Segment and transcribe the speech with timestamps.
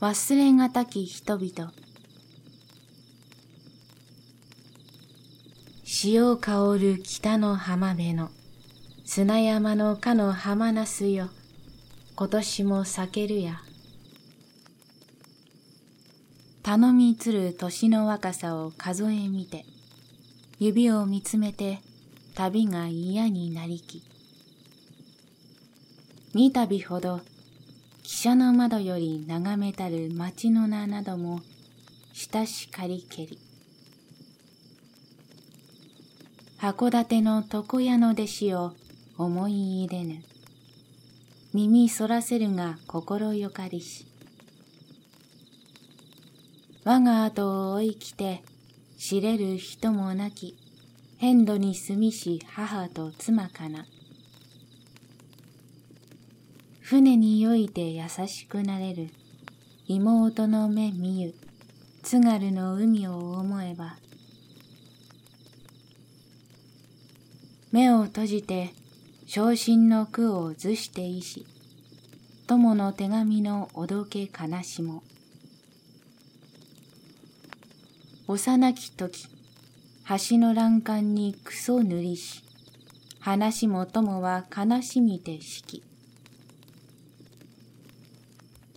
[0.00, 1.72] 忘れがたき人々。
[5.84, 8.30] 潮香る北の浜辺の
[9.04, 11.30] 砂山のかの浜なすよ。
[12.14, 13.60] 今年も咲けるや。
[16.62, 19.64] 頼みつる年の若さを数えみて
[20.60, 21.80] 指を見つめて
[22.36, 24.04] 旅が嫌になりき。
[26.34, 27.20] 三度ほど
[28.08, 31.42] 汽車の窓より眺めたる町の名なども
[32.14, 33.38] 親しかりけり。
[36.58, 38.72] 函館の床屋の弟子を
[39.18, 40.22] 思い入れぬ。
[41.52, 44.06] 耳そらせるが心よかりし。
[46.84, 48.42] 我が後を追いきて
[48.96, 50.56] 知れる人もなき。
[51.18, 53.84] 変度に住みし母と妻かな。
[56.88, 59.10] 船に酔いて優しくなれる。
[59.88, 61.34] 妹の目見ゆ。
[62.02, 63.96] 津軽の海を思えば。
[67.72, 68.70] 目を閉じて
[69.26, 71.44] 昇進の句を図していし
[72.46, 75.02] 友の手紙のおどけ悲しも。
[78.28, 79.26] 幼き時
[80.30, 82.42] 橋の欄干にクソ塗りし
[83.20, 85.82] 話も友は悲しみてしき。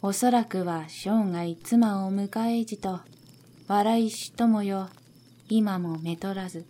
[0.03, 3.01] おそらくは生涯妻を迎えじと
[3.67, 4.89] 笑いし友よ
[5.47, 6.65] 今もめとらず。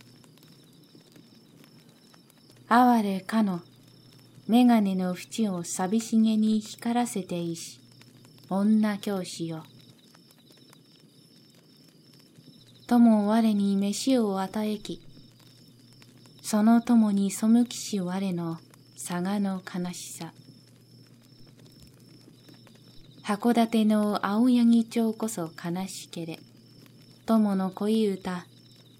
[2.68, 3.60] 哀れかの
[4.48, 7.80] 眼鏡の縁を寂しげに光らせていし
[8.50, 9.64] 女教師よ。
[12.86, 15.00] 友我に飯を与えき
[16.42, 18.58] その友に背きし我の
[18.94, 20.34] 佐賀の悲しさ。
[23.24, 26.40] 函館の青柳町こそ悲しけれ。
[27.24, 28.46] 友の恋歌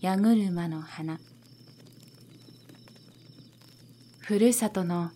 [0.01, 1.19] 矢車の花。
[4.21, 5.11] ふるさとの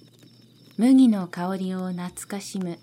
[0.76, 2.80] 麦の香りを懐かしむ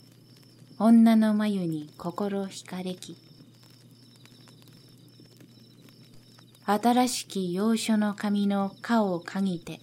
[0.79, 3.17] 女の眉に心惹かれき。
[6.65, 9.81] 新しき洋書の紙の花をかぎて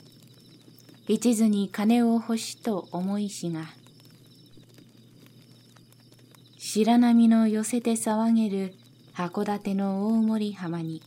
[1.06, 3.66] 一途に金を欲しと思いしが
[6.72, 8.74] 白波の寄せて騒げる
[9.12, 11.02] 函館の大森浜に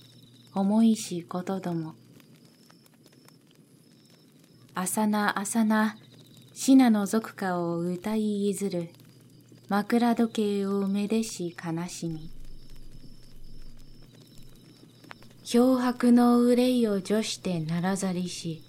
[0.53, 1.96] 思いしことども。
[4.75, 5.96] 朝な朝な
[6.53, 8.90] シナの族歌を歌いいずる
[9.69, 12.30] 枕時計をめでし悲しみ。
[15.45, 18.62] 漂白の憂いを除してならざりし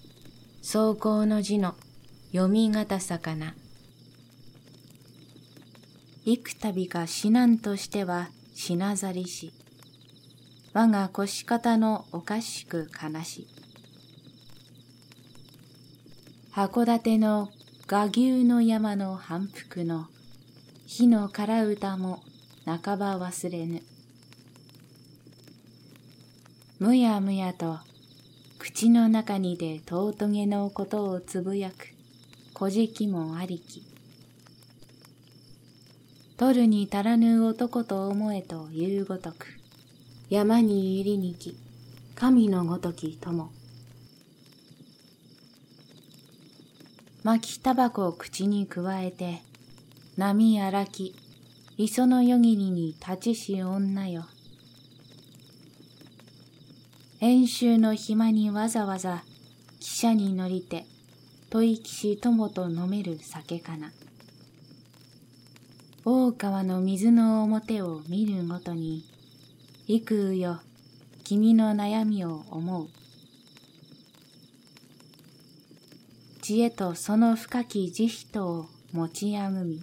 [0.59, 1.75] 走行の字の
[2.31, 3.53] 読みがたさかな
[6.25, 9.53] 幾度か死難としては死なざりし
[10.73, 13.47] 我が腰方のおかしく悲し
[16.51, 17.49] 函館の
[17.85, 20.07] 画牛の山の反復の
[20.87, 22.23] 火の空歌も
[22.65, 23.83] 半ば忘れぬ。
[26.79, 27.77] むやむやと
[28.57, 31.89] 口の中にで尊げのことをつぶやく
[32.53, 33.94] 小じきもありき。
[36.37, 39.47] 取るに足らぬ男と思えというごとく、
[40.29, 41.55] 山に入りにき、
[42.13, 43.49] 神のごとき友。
[47.23, 49.43] 巻きタバコを口にくわえて、
[50.17, 51.15] 波荒き、
[51.77, 54.25] 磯のよぎりに立ちし女よ。
[57.21, 59.23] 演習の暇にわざわざ
[59.79, 60.85] 汽車に乗りて、
[61.49, 63.93] 吐息し友と飲める酒かな。
[66.07, 69.03] 大川の水の表を見るごとに、
[69.87, 70.59] 幾うよ、
[71.23, 72.89] 君の悩みを思う。
[76.43, 79.81] 知恵とその深き慈悲とを持ちあぐみ、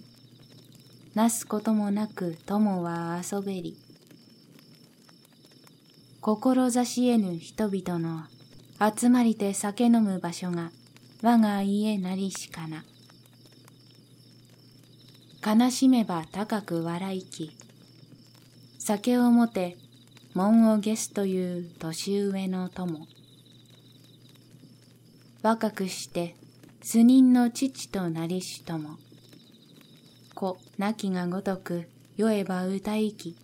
[1.13, 3.75] なすこともなく友は遊べり、
[6.21, 8.23] 志えぬ人々の
[8.79, 10.71] 集まりて酒飲む場所が
[11.21, 12.85] 我が家なりしかな。
[15.45, 17.51] 悲しめば高く笑いき、
[18.79, 19.75] 酒をもて
[20.33, 23.05] 門をゲスという年上の友。
[25.41, 26.37] 若くして
[26.81, 28.91] 主任の父となりしとも。
[30.33, 33.35] 子亡きがごとく酔えば歌いき。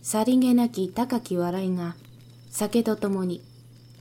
[0.00, 1.96] さりげなき高き笑いが
[2.50, 3.42] 酒とともに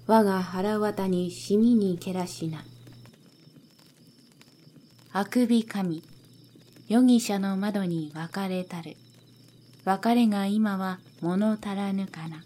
[0.05, 2.63] 我が腹渡にしみにけらしな。
[5.17, 6.03] あくび神、
[6.89, 8.97] 容疑者の窓に別れたる。
[9.85, 12.43] 別れが今は物足らぬかな。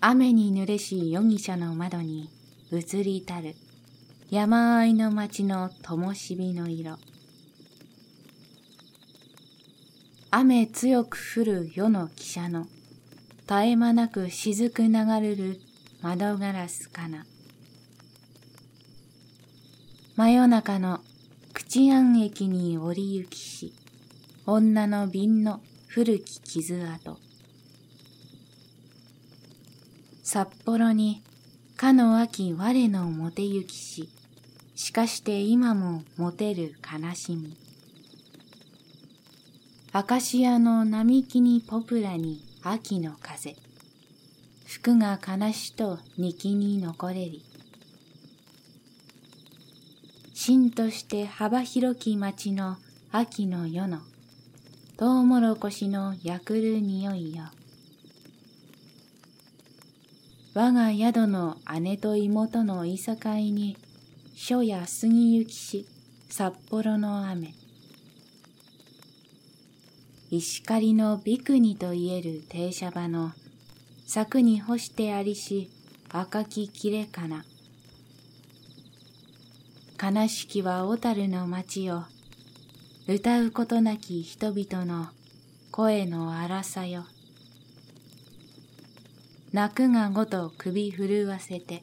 [0.00, 2.28] 雨に濡れし容疑者の窓に
[2.72, 3.54] 移りたる。
[4.28, 6.98] 山あいの町の灯火の色。
[10.32, 12.66] 雨強く降る夜の汽車の
[13.42, 15.60] 絶え間なく雫流れる
[16.02, 17.24] 窓ガラスかな。
[20.18, 20.98] 真夜中の
[21.54, 23.72] 口庵駅に降り行きし、
[24.46, 27.16] 女の瓶の古き傷跡。
[30.24, 31.22] 札幌に
[31.76, 34.08] かの秋我のもてゆきし、
[34.74, 37.56] しかして今も持てる悲しみ。
[39.92, 43.54] アカシアの並木にポプラに秋の風。
[44.66, 47.47] 服が悲しとにきに残れり。
[50.40, 52.76] 芯として幅広き町の
[53.10, 53.98] 秋の夜の
[54.96, 57.42] トウモロコシのやくる匂いよ。
[60.54, 63.76] 我が宿の姉と妹のいさかいに
[64.36, 65.86] 書や杉行きし
[66.30, 67.52] 札幌の雨
[70.30, 73.32] 石狩のビクニといえる停車場の
[74.06, 75.68] 柵に干してありし
[76.10, 77.44] 赤き切れかな
[80.00, 82.02] 悲しきは小樽の町を
[83.06, 85.08] 歌うことなき人々の
[85.70, 87.04] 声の荒さよ
[89.52, 91.82] 泣くがごと首震わせて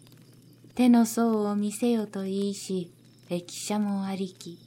[0.76, 2.92] 手の相を見せよと言いし、
[3.30, 4.60] 駅舎もありき。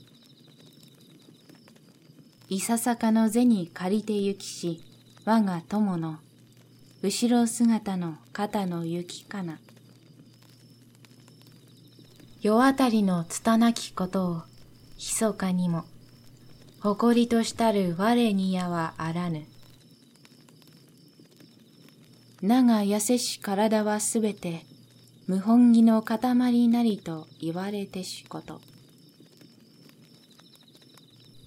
[2.48, 4.80] いささかの銭借りて行きし、
[5.26, 6.16] 我が友の、
[7.02, 9.58] 後ろ姿の肩の雪かな。
[12.40, 14.42] 夜あたりの拙きことを、
[14.96, 15.84] 密かにも、
[16.80, 19.44] 誇りとしたる我にやはあらぬ。
[22.40, 24.64] 名が痩せし体はすべて、
[25.26, 28.60] 無本義の塊なりと言われてしこと。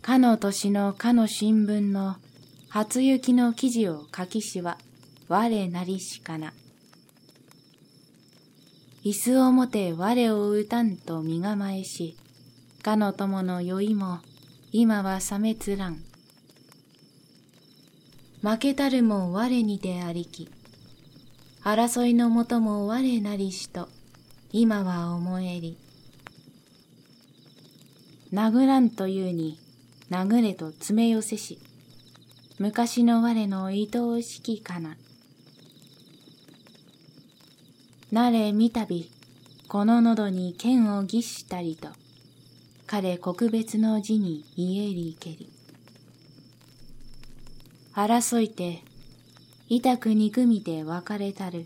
[0.02, 2.18] かの年のかの新聞の
[2.68, 4.78] 初雪の記事を書きしは
[5.30, 6.52] 我なりしかな。
[9.04, 12.18] 椅子をもて我を歌んと身構えし、
[12.84, 14.20] かの友の酔いも
[14.72, 16.04] 今は冷めつらん。
[18.42, 20.50] 負けたるも我にてありき。
[21.64, 23.88] 争いのもとも我なりしと
[24.52, 25.78] 今は思えり
[28.34, 29.60] 殴らんというに
[30.10, 31.60] 殴れと詰め寄せし
[32.58, 34.98] 昔の我の愛おしきかな
[38.12, 39.12] なれみたび
[39.68, 41.90] この喉に剣を儀したりと
[42.88, 45.50] 彼国別の字に言えりけり
[47.94, 48.84] 争いて
[49.74, 51.66] 痛く憎みて別れたる。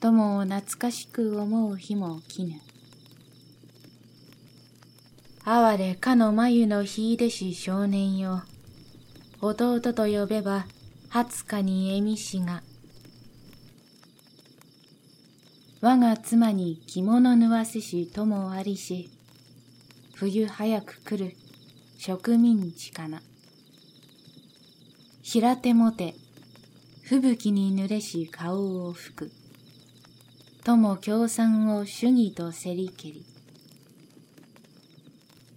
[0.00, 2.60] 友を懐かしく思う日も来ぬ。
[5.42, 8.42] 哀れかの眉の秀でし少年よ。
[9.40, 10.66] 弟と呼べば、
[11.10, 12.62] 20日に笑みしが。
[15.82, 19.10] 我が妻に着物縫わせし友ありし、
[20.14, 21.36] 冬早く来る
[21.98, 23.20] 植民地かな。
[25.22, 26.14] 平手もて
[27.02, 29.30] 吹雪に濡れし顔を吹く。
[30.64, 33.24] 友共産を主義とせりけり。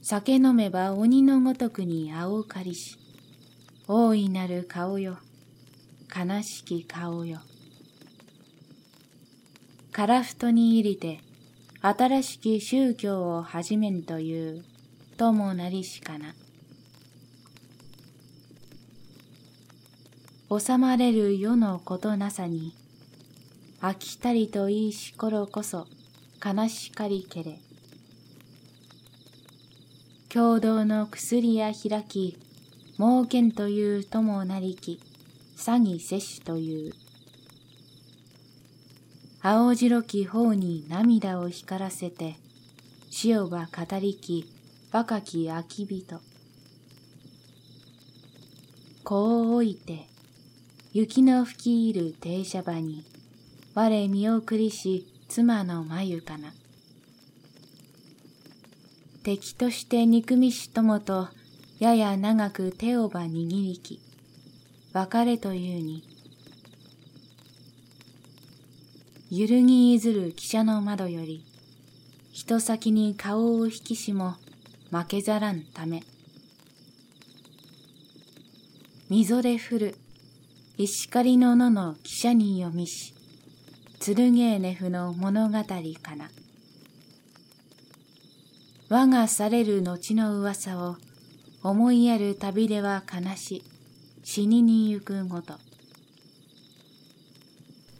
[0.02, 2.98] 酒飲めば鬼のごとくに青かりし、
[3.88, 5.18] 大いなる顔よ、
[6.14, 7.40] 悲しき顔よ。
[9.92, 11.20] 樺太に入りて、
[11.82, 14.64] 新しき宗教を始めんという、
[15.18, 16.36] ともなりしかな。
[20.60, 22.74] 収まれる世のことなさに、
[23.82, 25.88] 飽きたりといいし頃こそ
[26.44, 27.60] 悲しかりけれ。
[30.28, 32.38] 共同の薬や開き、
[32.98, 35.02] 儲けんというともなりき、
[35.58, 37.09] 詐欺摂取という。
[39.42, 42.36] 青白き方に涙を光らせて、
[43.10, 44.46] 潮は語りき
[44.92, 46.20] 若き空き人。
[49.06, 50.08] こう置いて、
[50.92, 53.06] 雪の吹き入る停車場に、
[53.76, 56.52] 我見送りし妻の眉かな。
[59.24, 61.30] 敵として憎みし友と、
[61.80, 64.02] やや長く手をば握りき、
[64.92, 66.09] 別れというに、
[69.32, 71.46] 揺るぎいずる汽車の窓より、
[72.32, 74.34] 人先に顔を引きしも、
[74.90, 76.02] 負けざらんため。
[79.08, 79.96] 溝で降る
[80.80, 83.14] 石狩の野の汽車に読みし、
[84.00, 86.32] 剣エネフの物語かな。
[88.90, 90.98] 我がされる後の噂を
[91.62, 93.64] 思いやる旅では悲し、
[94.24, 95.69] 死にに行くごと。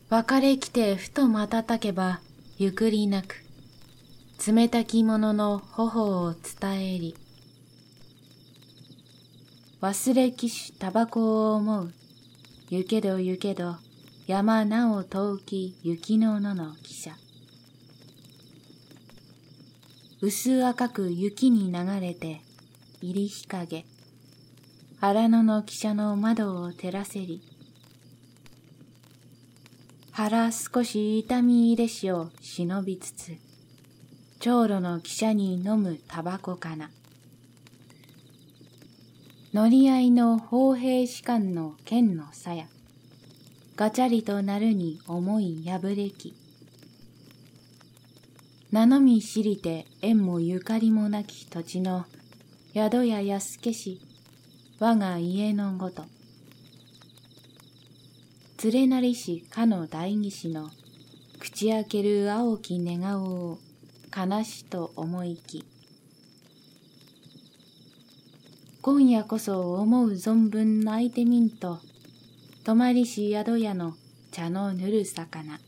[0.10, 2.20] 別れ来てふと瞬けば、
[2.58, 3.36] ゆっくりなく、
[4.48, 7.16] 冷たき者の頬を伝えり、
[9.82, 11.94] 忘れきしタバコを思う、
[12.72, 13.76] ゆけどゆけど、
[14.26, 17.12] 山なお遠き雪の野の汽車。
[20.22, 22.42] 薄赤く雪に流れて、
[23.02, 23.86] 入り日陰、
[25.00, 27.49] 荒野の汽車の窓を照らせり、
[30.22, 33.38] 腹少し痛み入れしを忍びつつ、
[34.42, 36.90] 長路の汽車に飲むタバコかな。
[39.54, 42.66] 乗り合いの砲兵士官の剣の鞘、
[43.78, 46.36] ガチャリとなるに思い破れき、
[48.74, 52.06] 名のみ知りて縁もゆかりもなき土地の
[52.74, 54.02] 宿や安家し
[54.80, 56.19] 我が家のごと。
[58.64, 60.70] 連れなりしかの大義士の
[61.40, 63.60] 口開ける青き寝顔を
[64.16, 65.66] 悲しと思いき
[68.82, 71.80] 今夜こそ思う存分泣いてみんと
[72.66, 73.94] 泊まりし宿屋の
[74.32, 75.60] 茶のぬるさかな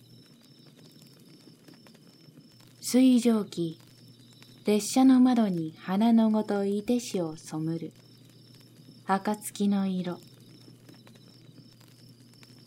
[2.83, 3.79] 水蒸気、
[4.65, 7.93] 列車の窓に花のごといてしを染むる。
[9.07, 10.19] 暁の色。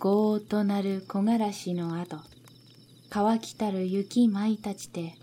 [0.04, 2.18] ゴーとなる木枯らしの後、
[3.08, 5.14] 乾きたる雪舞い立ちて、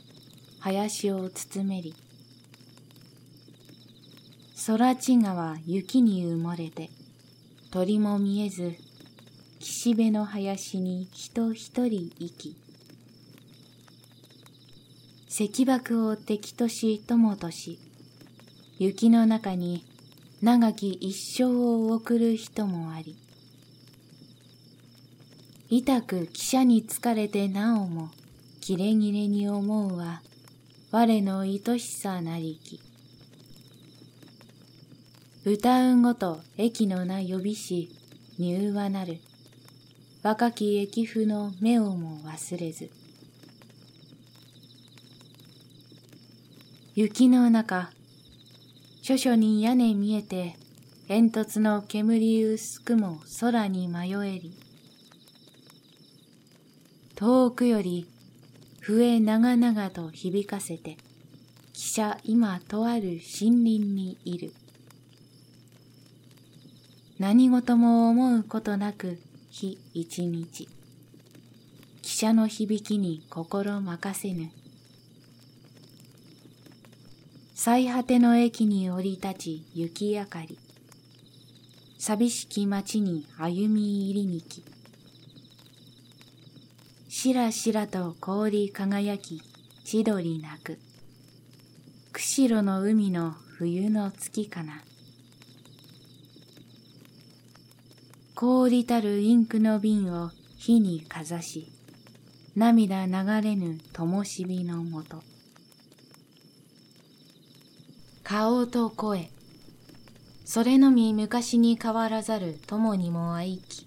[0.59, 1.93] 林を包めり。
[4.65, 6.89] 空地川雪に埋もれて、
[7.69, 8.73] 鳥も見えず、
[9.59, 12.55] 岸辺の林に人一人生き、
[15.29, 17.77] 石爆を敵とし友とし、
[18.79, 19.85] 雪の中に
[20.41, 23.15] 長き一生を送る人もあり、
[25.73, 28.09] 痛く汽車に疲れてなおも、
[28.59, 30.21] キレギレに思うは、
[30.91, 32.81] 我の愛しさなりき。
[35.45, 37.89] 歌うごと駅の名呼びし、
[38.37, 39.19] 柔和なる。
[40.23, 42.89] 若き駅夫の目をも忘れず。
[46.95, 47.91] 雪の中、
[49.01, 50.57] 諸々に屋根見えて、
[51.07, 54.53] 煙突の煙薄くも空に迷えり、
[57.21, 58.07] 遠くより
[58.79, 60.97] 笛長々と響かせて、
[61.71, 64.51] 汽車今とある森林にいる。
[67.19, 69.19] 何事も思うことなく
[69.51, 70.67] 日一日。
[72.01, 74.49] 汽車の響きに心任せぬ。
[77.53, 80.57] 最果ての駅に降り立ち雪明かり。
[81.99, 84.70] 寂しき街に歩み入りにき。
[87.21, 89.43] しらしらと氷輝き
[89.83, 90.79] 千鳥鳴く。
[92.13, 94.81] 釧路の海の冬の月かな。
[98.33, 101.67] 氷たるインクの瓶を火にかざし、
[102.55, 103.13] 涙流
[103.43, 105.21] れぬ灯火のもと。
[108.23, 109.29] 顔と声
[110.43, 113.85] それのみ昔に変わらざる友にも愛き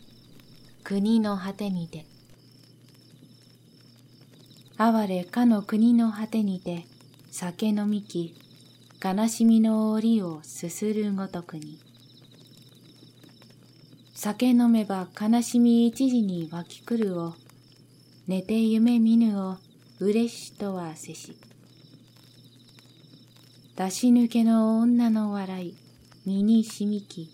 [0.85, 2.07] 国の果てにて
[4.77, 6.87] 哀れかの国の果てにて
[7.31, 8.35] 酒飲みき
[9.03, 11.79] 悲しみの折をすするごとくに
[14.15, 17.35] 酒飲めば悲しみ一時に湧き来るを
[18.27, 19.59] 寝て夢見ぬを
[20.01, 21.37] 嬉しとはせし
[23.77, 25.75] 出し抜けの女の笑い、
[26.25, 27.29] 身にしみき、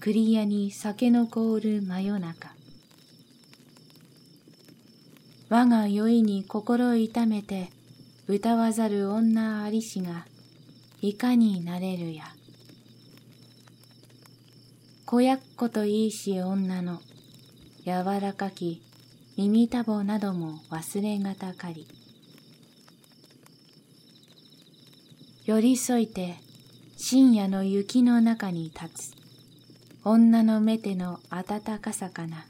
[0.00, 2.57] 栗屋に酒の凍る真夜中。
[5.50, 7.70] 我が酔いに心痛めて、
[8.26, 10.26] 歌わざる女ありしが、
[11.00, 12.24] いかになれるや。
[15.06, 17.00] 子やっこといいし女の、
[17.86, 18.82] 柔らかき
[19.38, 21.86] 耳たぼなども忘れがたかり。
[25.46, 26.36] 寄り添いて
[26.98, 29.16] 深夜の雪の中に立つ
[30.04, 32.44] 女の目手の暖かさかな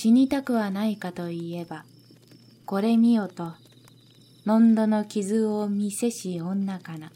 [0.00, 1.84] 死にたくはないかといえば
[2.66, 3.54] これ見よと
[4.46, 7.10] のんどの傷を見せし女かな。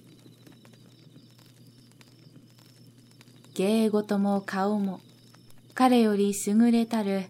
[3.55, 4.99] 芸事も顔も、
[5.75, 7.27] 彼より優れたる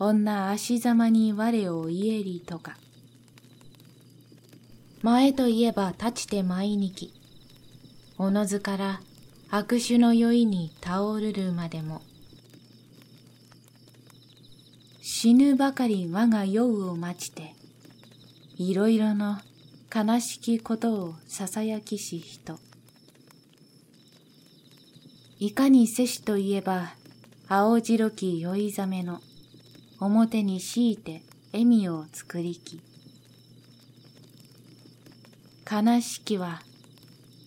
[0.00, 2.76] 女足ざまに我を言えりとか。
[5.02, 7.14] 前といえば立ちて舞にき、
[8.18, 9.00] おのずから
[9.48, 12.02] 悪手の酔いに倒るるまでも。
[15.20, 17.52] 死ぬばかり我が酔うを待ちて、
[18.56, 19.38] いろいろの
[19.92, 22.60] 悲しきことをささやきし人。
[25.40, 26.92] いかにせしといえば、
[27.48, 29.20] 青白き酔いざめの
[29.98, 31.22] 表に敷いて
[31.52, 32.80] 笑みを作りき。
[35.68, 36.62] 悲しきは、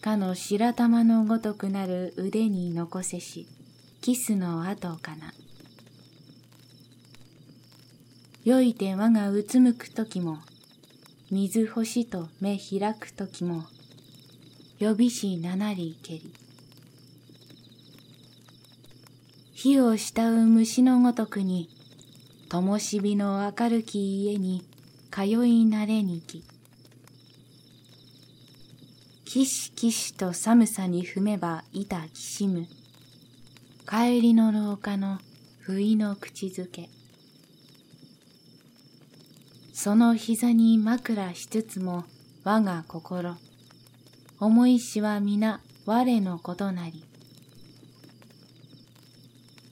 [0.02, 3.48] かの白玉のごとくなる腕に残せし、
[4.02, 5.32] キスの後かな。
[8.44, 10.40] よいて我がうつむくときも、
[11.30, 13.66] 水干しと目開くときも、
[14.80, 16.34] 呼びし七里けり。
[19.54, 21.70] 火を慕う虫のごとくに、
[22.50, 24.66] 灯火の明るき家に
[25.12, 26.44] 通いなれにき。
[29.24, 32.66] きしきしと寒さに踏めば板きしむ。
[33.88, 35.20] 帰りの廊下の
[35.60, 36.90] 不意の口づけ。
[39.84, 42.04] その膝に枕しつつも
[42.44, 43.36] 我が心。
[44.40, 47.04] 思いしは皆我のことなり。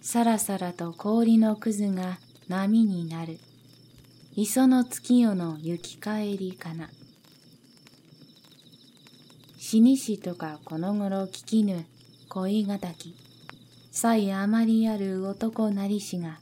[0.01, 3.37] さらさらと氷のくずが波になる。
[4.35, 6.89] 磯の月夜の行き帰りかな。
[9.59, 11.85] 死にしとかこの頃聞きぬ
[12.29, 13.13] 恋敵。
[13.91, 16.39] 才あまりある男なりしが。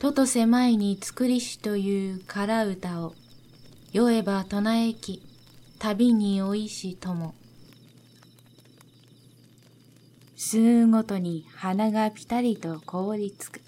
[0.00, 3.12] ととせ前に作りしという空歌を、
[3.92, 5.22] 酔えば唱えき、
[5.78, 7.34] 旅においしとも。
[10.38, 13.60] 吸うごとに鼻がぴたりと凍りつく。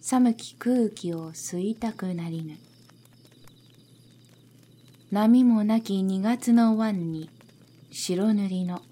[0.00, 2.56] 寒き空気を吸いたくなりぬ。
[5.12, 7.30] 波もなき二月の湾に
[7.92, 8.82] 白塗りの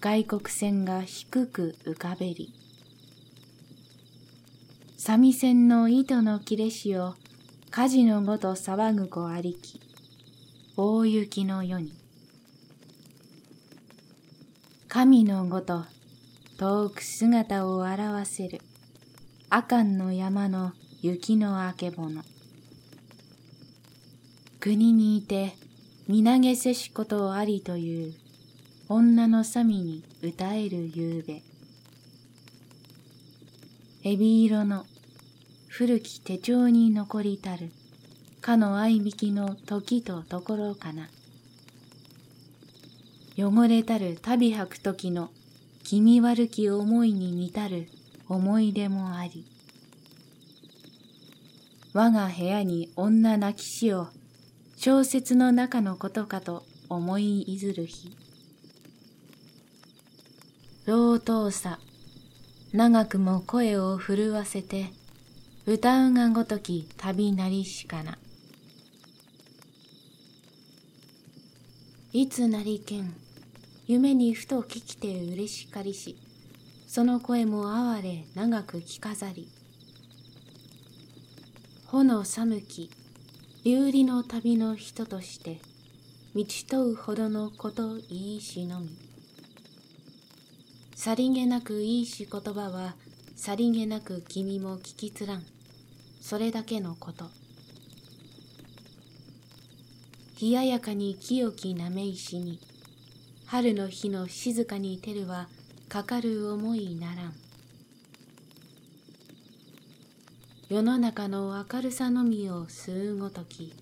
[0.00, 2.63] 外国船が低く浮かべり。
[5.06, 7.14] 三味線の糸の切れしを
[7.70, 9.78] 火事のごと騒ぐ子ありき、
[10.78, 11.92] 大雪の世に。
[14.88, 15.84] 神のごと
[16.56, 18.62] 遠く姿を現せる
[19.50, 22.22] 阿寒の山の雪のあけぼの。
[24.58, 25.52] 国にいて
[26.08, 28.14] 身投げせしことありという
[28.88, 31.42] 女のさみに歌える夕べ。
[34.06, 34.86] エビ色の
[35.76, 37.72] 古き手帳に残りたる
[38.40, 41.08] かの愛引きの時とところかな。
[43.36, 45.30] 汚れたる旅吐く時の
[45.82, 47.88] 気味悪き思いに似たる
[48.28, 49.44] 思い出もあり。
[51.92, 54.06] 我が部屋に女泣きしを
[54.76, 58.16] 小説の中のことかと思いいずる日。
[60.86, 61.80] 老頭さ、
[62.72, 64.92] 長くも声を震わせて、
[65.66, 68.18] 歌うがごとき旅なりしかな。
[72.12, 73.14] いつなりけん、
[73.86, 76.18] 夢にふと聞きて嬉しかりし、
[76.86, 79.48] その声も哀れ長く聞かざり。
[81.86, 82.90] 炎寒き、
[83.64, 85.62] 流離の旅の人として、
[86.34, 88.90] 道問うほどのこといいしのみ。
[90.94, 92.96] さりげなくいいし言葉は、
[93.34, 95.53] さりげなく君も聞きつらん。
[96.24, 97.26] それだけのこと。
[100.40, 102.58] 冷ややかに清きなめ石に、
[103.44, 105.48] 春の日の静かに照るは
[105.90, 107.34] かかる思いならん
[110.68, 113.74] 世の中の明るさのみを吸うごとき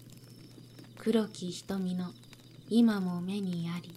[0.98, 2.11] 黒き瞳の
[2.68, 3.94] 今も目にあり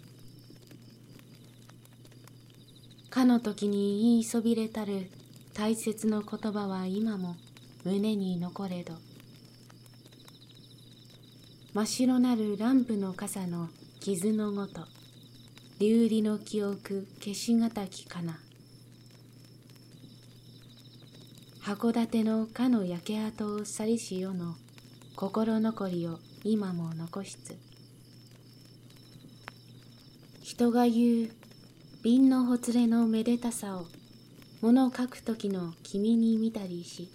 [3.09, 5.09] かの時に言いそびれたる
[5.53, 7.35] 大切の言葉は今も
[7.85, 8.95] 胸に残れど。
[11.73, 13.69] 真っ白なるランプの傘の
[13.99, 14.81] 傷のごと
[15.79, 18.39] 流離の記憶消しがたきかな。
[21.61, 24.55] 函館のかの焼け跡を去りし世の
[25.15, 27.57] 心残りを今も残しつ
[30.43, 31.29] 人が言う
[32.03, 33.87] 瓶のほつれのめでたさを
[34.61, 37.09] 物を書く時の君に見たりし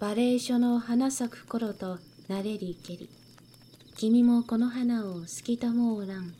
[0.00, 3.10] バレー書の花咲く頃となれりけり。
[3.98, 6.32] 君もこの花を好きともおらん。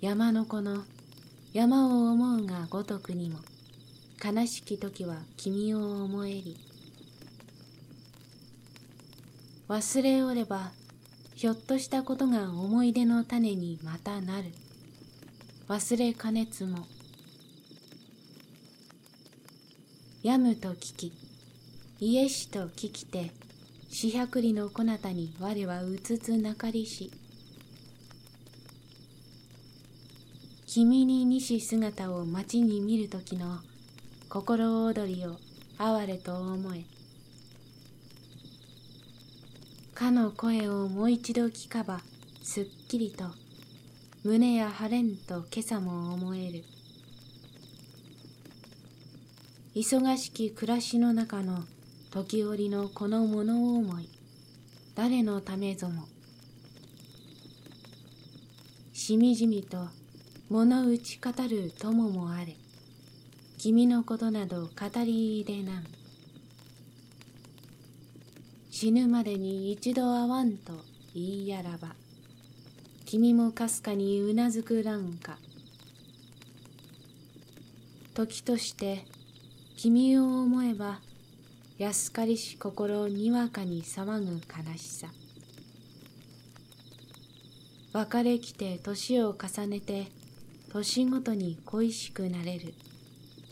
[0.00, 0.84] 山の子の
[1.52, 3.40] 山を思うがごとくにも
[4.24, 6.56] 悲しき時は君を思えり。
[9.66, 10.70] 忘れおれば
[11.34, 14.52] ひょっとしたことが思い出の種にまたなる。
[15.66, 16.86] 忘れかねつも
[20.22, 21.12] やむと聞き
[21.98, 23.30] 家しと聞きて
[23.88, 27.10] 四百里のこなたに我はうつつなかりし。
[30.66, 33.60] 君に西姿を街に見る時の
[34.28, 35.38] 心躍りを
[35.78, 36.84] 哀れと思え。
[39.94, 42.02] かの声をもう一度聞かば
[42.42, 43.24] すっきりと
[44.22, 46.64] 胸や晴れんと今朝も思える。
[49.72, 51.62] 忙しき暮らしの中の
[52.10, 54.08] 時折のこの物思い
[54.96, 56.08] 誰のためぞも。
[58.92, 59.86] しみじみと
[60.48, 62.56] 物打ち語る友もあれ
[63.58, 65.84] 君のことなど語り入れなん。
[68.72, 70.72] 死ぬまでに一度会わんと
[71.14, 71.94] 言いやらば
[73.04, 75.38] 君もかすかにうなずくらんか。
[78.14, 79.06] 時として
[79.82, 81.00] 君を思えば
[81.78, 85.06] 安かりし心にわかに騒ぐ悲しさ。
[87.94, 90.08] 別れきて年を重ねて
[90.70, 92.74] 年ごとに恋しくなれる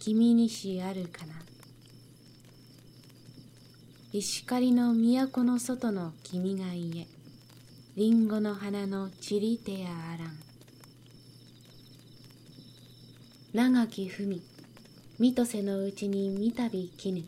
[0.00, 1.32] 君にしあるかな。
[4.12, 7.06] 石狩の都の外の君が言え
[7.96, 10.36] りんごの花の散り手やあらん。
[13.54, 14.42] 長き文。
[15.18, 17.24] 見とせのうちに見たびきぬ。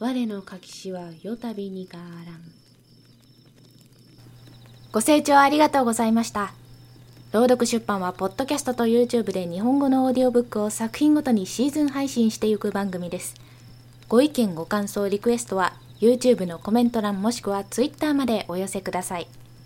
[0.00, 2.40] 我の書きしはよたびにかあらん。
[4.90, 6.52] ご清聴ありがとうございました。
[7.30, 13.36] 朗読出版はポッドキャストと YouTube で日本語のオーディオブックを作品ごとにシーズン配信していく番組です。
[14.08, 19.28] ご意見ご感想リクエストは YouTube のコメント欄もしくは Twitter までお寄せください。